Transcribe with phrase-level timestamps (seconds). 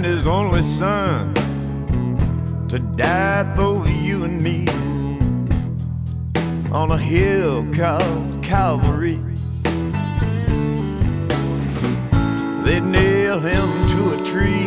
[0.00, 1.34] Sent his only son
[2.68, 4.66] to die for you and me
[6.72, 9.18] on a hill called Calvary.
[12.64, 14.66] They nailed him to a tree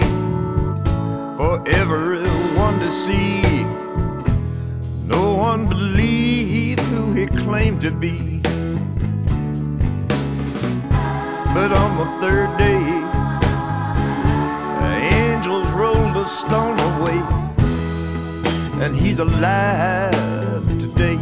[1.38, 3.64] for everyone to see.
[5.08, 8.40] No one believed who he claimed to be.
[11.56, 13.03] But on the third day,
[16.24, 17.20] the stone away,
[18.82, 21.18] and he's alive today.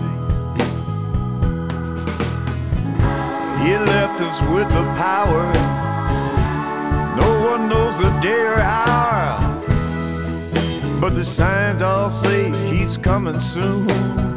[3.63, 5.45] He left us with the power.
[7.19, 9.39] No one knows the day or hour,
[11.01, 14.30] but the signs all say he's coming soon.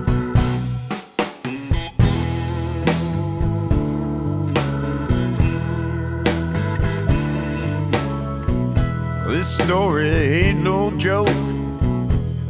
[9.65, 11.31] Story ain't no joke.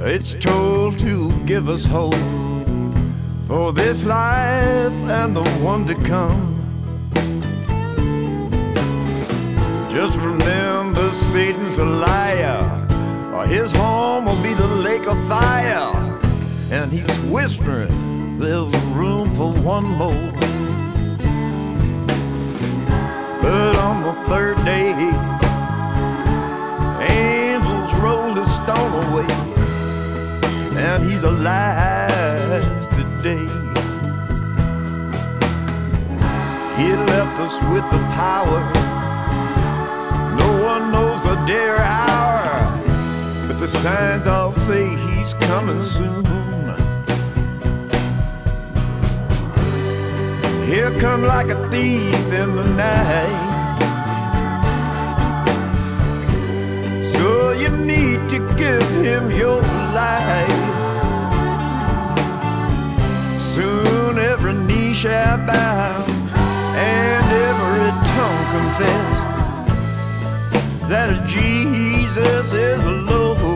[0.00, 2.16] It's told to give us hope
[3.46, 6.42] for this life and the one to come.
[9.88, 12.64] Just remember Satan's a liar,
[13.32, 15.92] or his home will be the lake of fire.
[16.72, 20.32] And he's whispering, there's room for one more.
[23.40, 25.33] But on the third day,
[27.10, 29.26] angels rolled the stone away,
[30.76, 33.46] and he's alive today.
[36.76, 38.60] He left us with the power.
[40.36, 42.82] No one knows the day or hour,
[43.46, 46.24] but the signs all say he's coming soon.
[50.66, 53.53] He'll come like a thief in the night.
[57.62, 59.60] You need to give him your
[59.94, 60.72] life.
[63.40, 66.04] Soon every knee shall bow
[66.76, 69.16] and every tongue confess
[70.88, 73.53] that Jesus is Lord.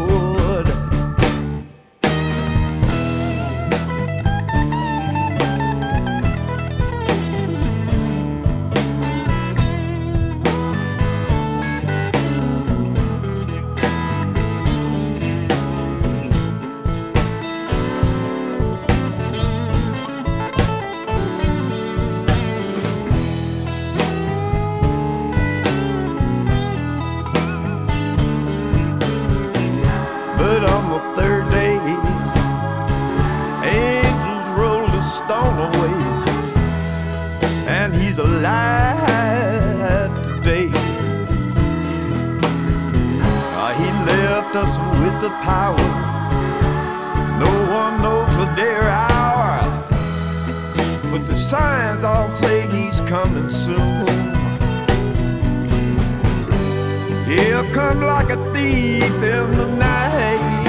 [51.49, 54.07] Signs all say he's coming soon.
[57.25, 60.67] He'll come like a thief in the night.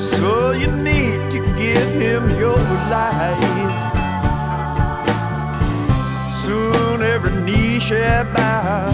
[0.00, 2.58] So you need to give him your
[2.96, 3.82] life.
[6.44, 8.90] Soon every knee shall bow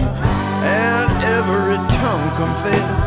[0.61, 3.01] and every tongue confess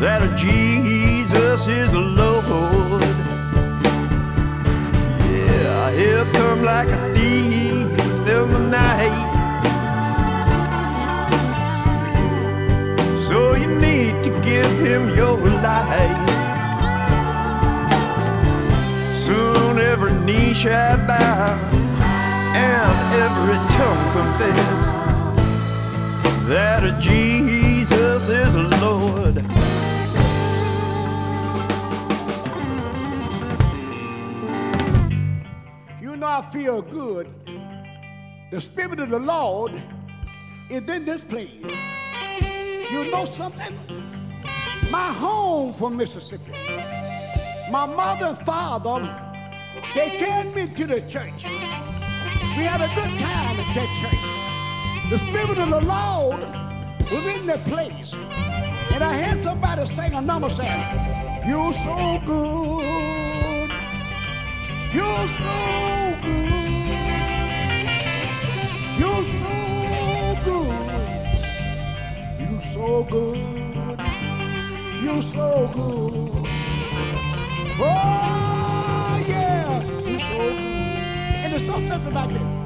[0.00, 3.25] that Jesus is Lord.
[6.16, 9.26] He'll come like a thief in the night.
[13.18, 16.28] So you need to give him your life.
[19.14, 21.52] Soon every knee shall bow
[22.54, 24.86] and every tongue confess
[26.48, 29.44] that a Jesus is Lord.
[36.36, 37.32] I feel good,
[38.50, 39.72] the Spirit of the Lord
[40.68, 41.64] is in this place.
[42.90, 43.74] You know something?
[44.90, 46.52] My home from Mississippi,
[47.70, 49.00] my mother and father,
[49.94, 51.44] they carried me to the church.
[52.58, 55.10] We had a good time at that church.
[55.10, 56.40] The Spirit of the Lord
[57.10, 58.14] was in that place.
[58.92, 63.70] And I heard somebody sing a number saying, You're so good.
[64.92, 65.85] You're so
[72.86, 73.98] so good.
[75.02, 76.46] You're so good.
[77.78, 80.52] Oh, yeah, you're so good.
[81.42, 82.65] And there's something about that.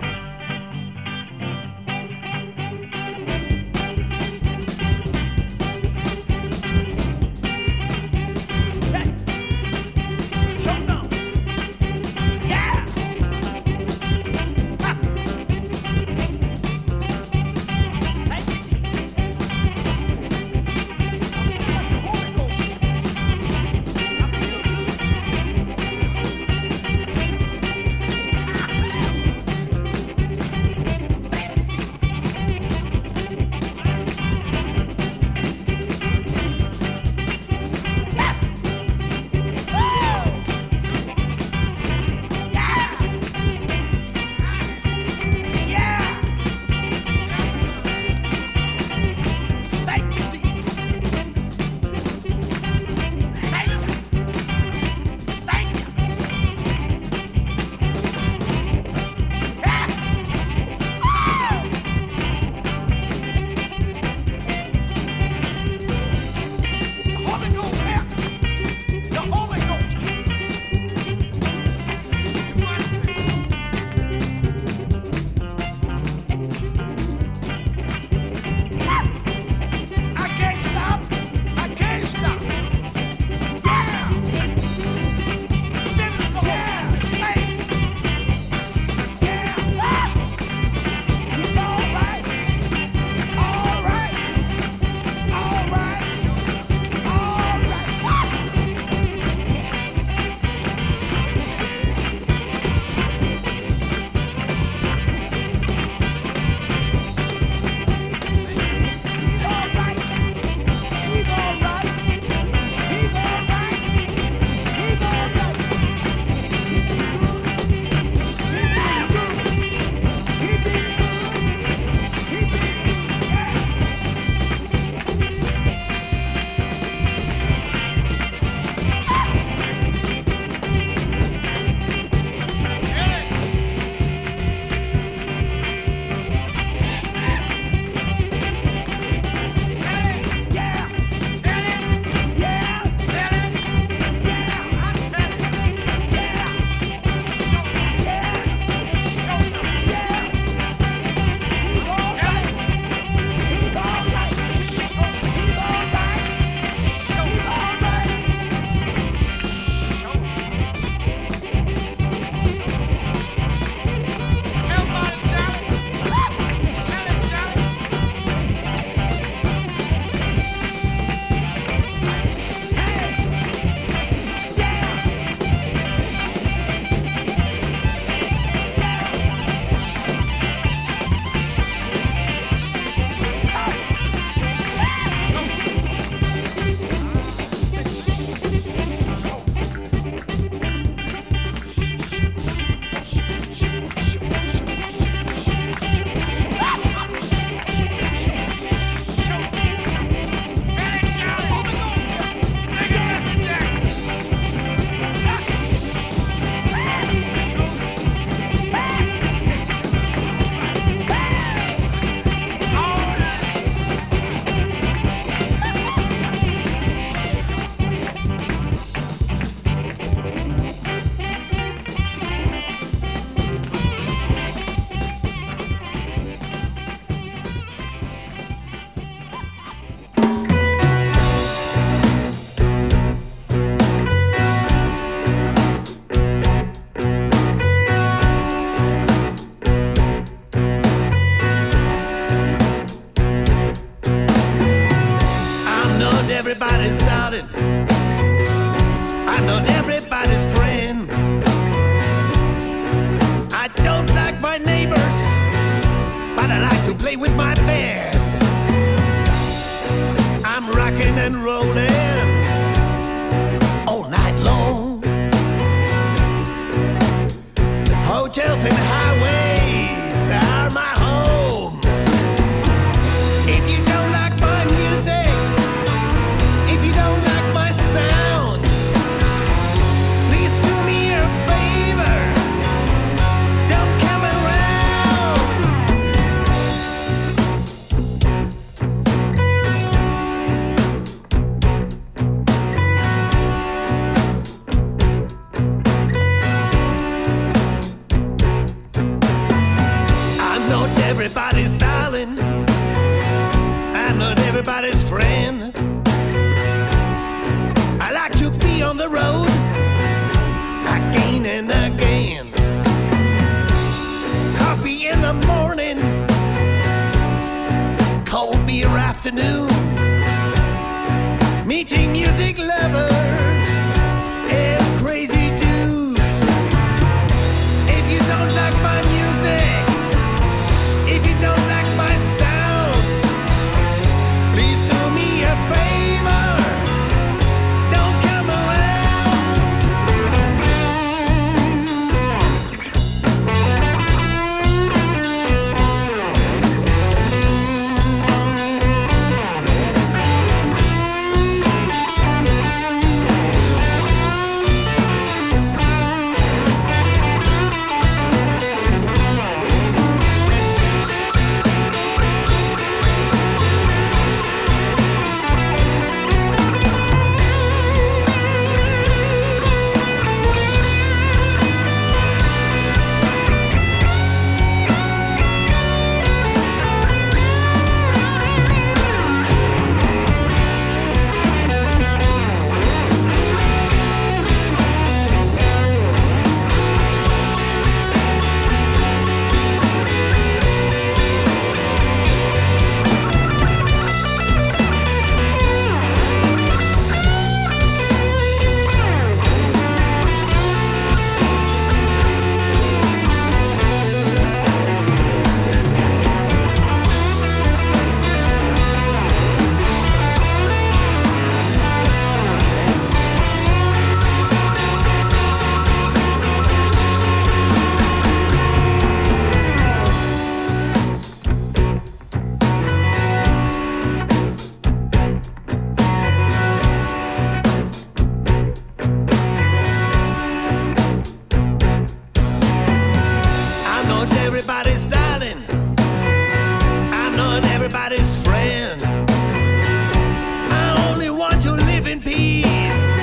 [442.11, 443.17] in peace.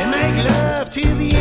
[0.00, 1.33] And make love to the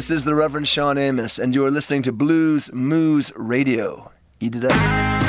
[0.00, 4.10] This is the Reverend Shawn Amos, and you are listening to Blues Moose Radio.
[4.40, 5.19] Eat it up.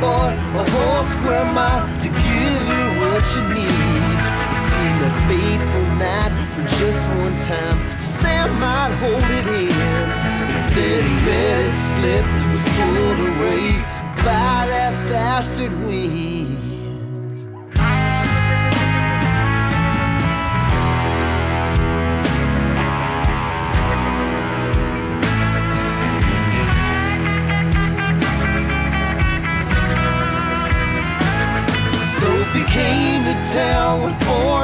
[0.00, 4.18] Boy a whole square mile to give her what you need.
[4.54, 7.78] It seemed a fateful night for just one time.
[7.98, 10.08] Sam might hold it in.
[10.50, 13.80] Instead, he let slip, was pulled away
[14.18, 16.71] by that bastard wind.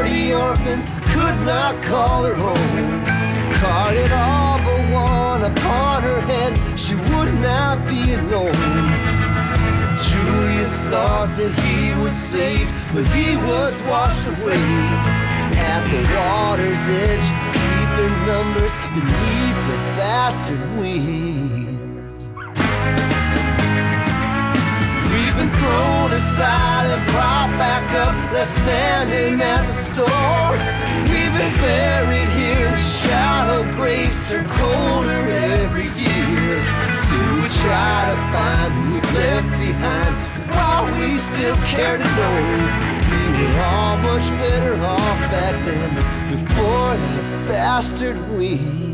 [0.08, 3.04] 40 orphans, could not call her home.
[3.54, 8.52] Carded all but one upon her head, she would not be alone.
[9.98, 14.64] Julius thought that he was saved, but he was washed away.
[15.70, 22.08] At the water's edge, sleeping numbers beneath the bastard wind.
[25.12, 30.52] We've been thrown aside propped back up, left standing at the store.
[31.10, 35.28] We've been buried here in shallow graves, turn colder
[35.60, 36.58] every year.
[36.92, 40.14] Still, we try to find who we've left behind.
[40.54, 42.38] While we still care to know,
[43.10, 45.94] we were all much better off back then,
[46.30, 48.87] before that bastard wind.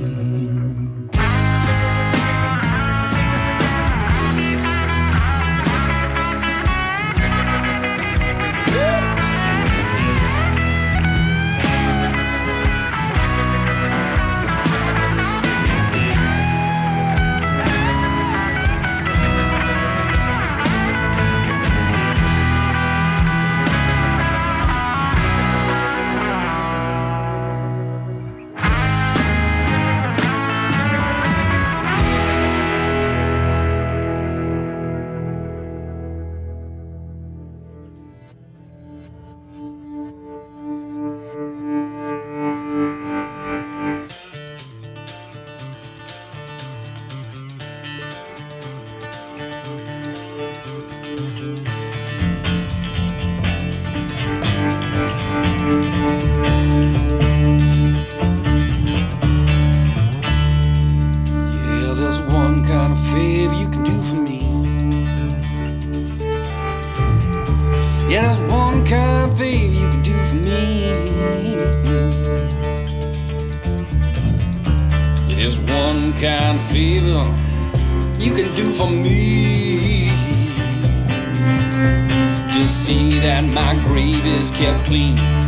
[83.94, 85.43] Grave is kept clean.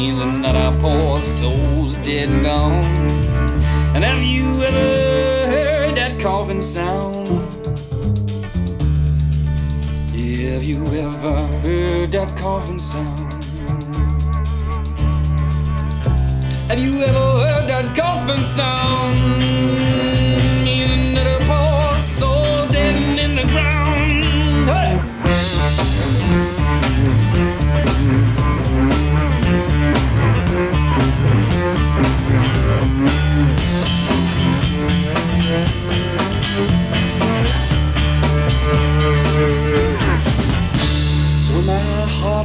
[0.00, 2.84] Means another poor soul's dead and gone.
[3.94, 7.26] And have you ever heard that coffin sound?
[10.16, 13.44] Have you ever heard that coffin sound?
[16.70, 19.14] Have you ever heard that coffin sound?
[20.64, 24.24] Means another poor soul dead in the ground.
[24.64, 24.99] Hey!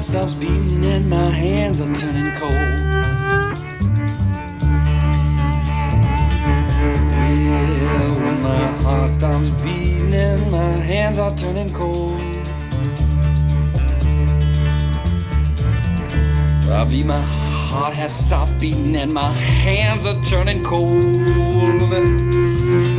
[0.06, 2.54] Stops beating and my hands are turning cold.
[7.34, 12.22] Yeah, when my heart stops beating and my hands are turning cold.
[16.68, 20.92] Believe my heart has stopped beating and my hands are turning cold.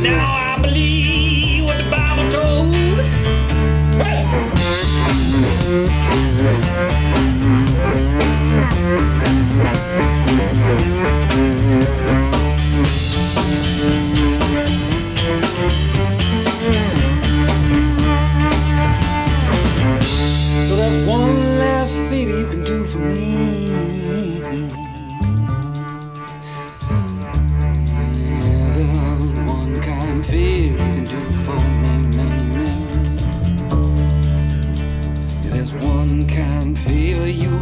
[0.03, 1.36] Now I believe
[5.67, 6.07] So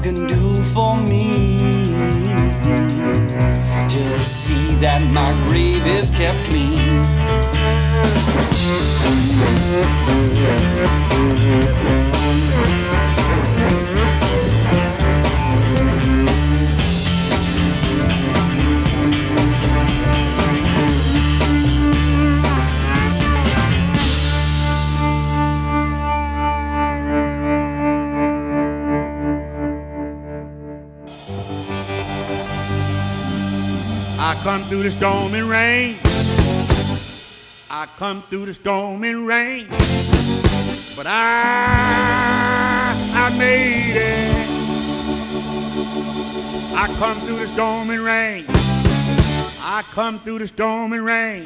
[0.06, 1.58] can do for me.
[3.89, 7.25] Just see that my grave is kept clean.
[34.76, 35.96] Through the storm and rain.
[37.72, 39.68] I come through the storm and rain.
[40.98, 44.50] But I, I made it.
[46.76, 48.44] I come through the storm and rain.
[49.62, 51.46] I come through the storm and rain.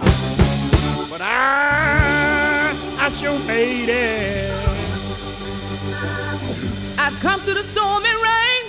[1.11, 4.51] But I, I sure made it.
[6.97, 8.63] I've come through the storm and rain.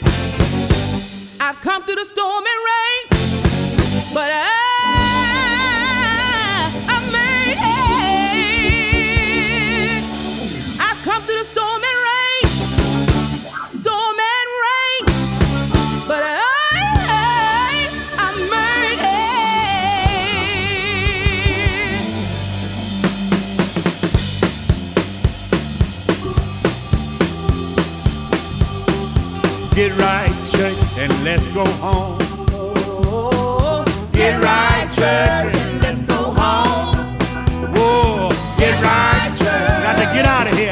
[1.41, 2.90] I've come through the storm and rain.
[29.81, 32.20] Get right, church, and let's go home.
[35.01, 37.17] Church, and let's go home.
[37.73, 39.35] Whoa, get right.
[39.83, 40.70] Got to get out of here.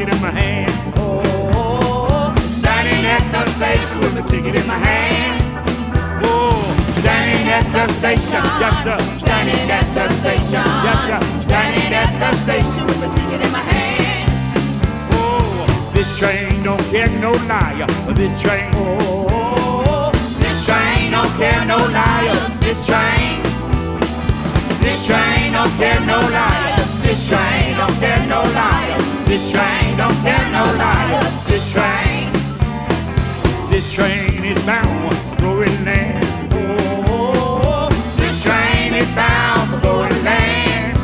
[0.00, 0.72] Ticket in my hand.
[0.96, 5.60] Oh, standing at the station with a ticket in my hand.
[6.24, 6.56] Oh,
[7.00, 8.98] standing at the station, yes sir.
[9.20, 11.20] Standing at the station, yes sir.
[11.44, 14.30] Standing at the station with a ticket in my hand.
[15.12, 17.86] Oh, this train don't care no liar.
[18.16, 20.10] This train, oh,
[20.40, 22.40] this train don't care no liar.
[22.60, 23.42] This train.
[24.80, 26.69] This train don't care no liars.
[27.10, 29.02] This train don't care no liars.
[29.26, 31.44] This train don't care no liars.
[31.44, 32.32] This train.
[33.68, 36.24] This train is bound for glory land.
[36.52, 40.96] Oh, this train is bound for glory land.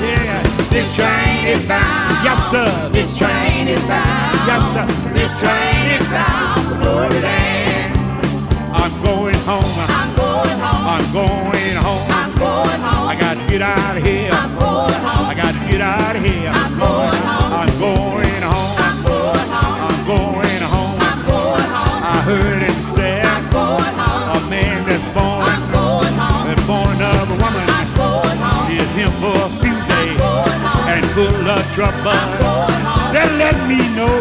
[0.00, 2.24] Yeah, this train is bound.
[2.24, 2.88] Yes, sir.
[2.90, 4.38] This train is bound.
[4.48, 4.89] Yes, sir.
[31.72, 32.18] trouble.
[33.12, 34.16] Then let me know.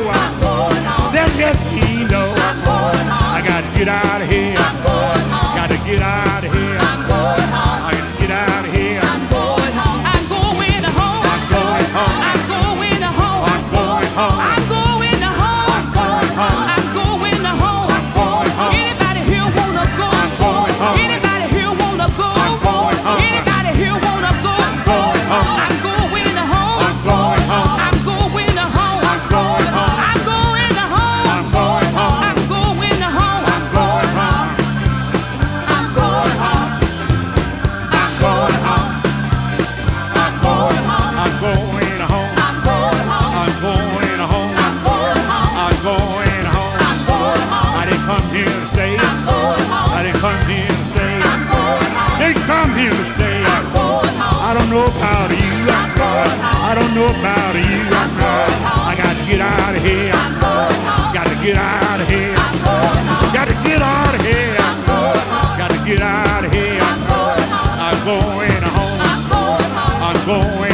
[1.11, 2.33] Then let me know.
[2.37, 4.55] I gotta get out of here.
[5.55, 6.68] Gotta get out of here.
[57.19, 57.83] about you.
[57.91, 58.87] I'm going home.
[58.87, 60.11] I got to get out of here.
[60.15, 61.13] I'm going home.
[61.13, 62.35] Got to get out of here.
[62.35, 63.33] I'm going home.
[63.35, 64.55] Got to get out of here.
[64.55, 65.57] I'm going home.
[65.59, 66.79] Got to get out of here.
[66.79, 67.79] I'm going home.
[67.83, 69.01] I'm going home.
[69.99, 70.68] I'm going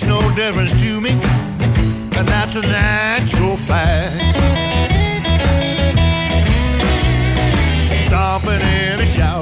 [0.00, 4.12] makes no difference to me, and that's a natural fact.
[7.82, 9.37] Stomping in a shower.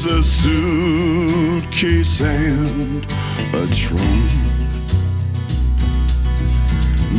[0.00, 3.04] is a suitcase and
[3.54, 4.30] a trunk.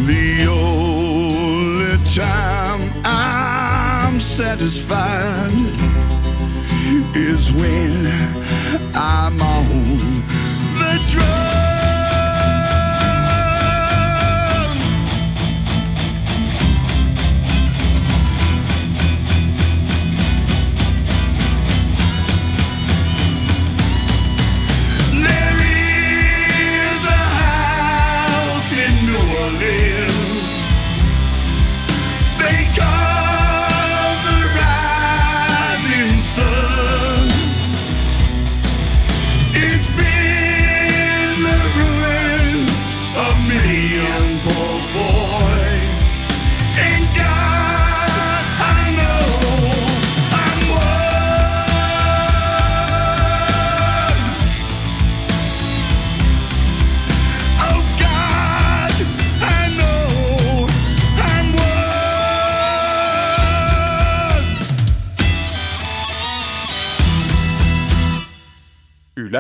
[0.07, 5.51] The only time I'm satisfied
[7.15, 8.07] is when
[8.95, 10.23] I'm on
[10.79, 11.70] the drug.